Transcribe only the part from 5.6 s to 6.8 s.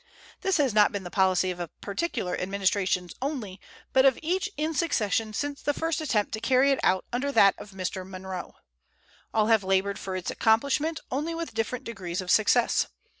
the first attempt to carry it